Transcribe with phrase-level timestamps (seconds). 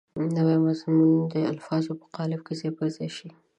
[0.35, 3.29] نوی مضمون د الفاظو په قالب کې ځای پر ځای شي.